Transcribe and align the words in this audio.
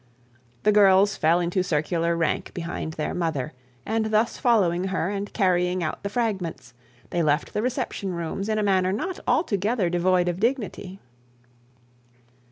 The 0.63 0.71
girls 0.71 1.15
fell 1.15 1.39
into 1.39 1.61
circular 1.61 2.17
rank 2.17 2.55
behind 2.55 2.93
their 2.93 3.13
mother, 3.13 3.53
and 3.85 4.07
thus 4.07 4.39
following 4.39 4.85
her 4.85 5.11
and 5.11 5.31
carrying 5.31 5.83
out 5.83 6.01
the 6.01 6.09
fragments, 6.09 6.73
they 7.11 7.21
left 7.21 7.53
the 7.53 7.61
reception 7.61 8.11
rooms 8.15 8.49
in 8.49 8.57
a 8.57 8.63
manner 8.63 8.91
not 8.91 9.19
altogether 9.27 9.91
devoid 9.91 10.27
of 10.27 10.39
dignity. 10.39 10.99